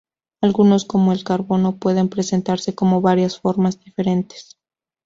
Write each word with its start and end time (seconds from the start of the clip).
Algunos 0.41 0.83
como 0.85 1.11
el 1.13 1.23
carbono 1.23 1.75
pueden 1.77 2.09
presentarse 2.09 2.73
como 2.73 3.01
varias 3.01 3.39
formas 3.39 3.79
diferentes. 3.83 4.57